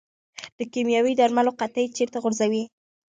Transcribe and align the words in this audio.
د 0.57 0.59
کیمیاوي 0.73 1.13
درملو 1.19 1.51
قطۍ 1.59 1.85
چیرته 1.95 2.17
غورځوئ؟ 2.23 2.63